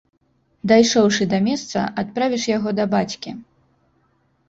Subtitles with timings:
[0.71, 3.39] Дайшоўшы да месца, адправіш яго да бацькі.